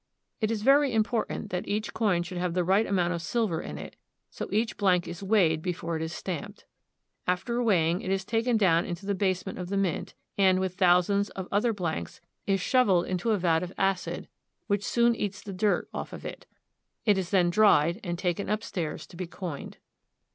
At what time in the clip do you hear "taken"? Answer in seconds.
8.25-8.57, 18.17-18.49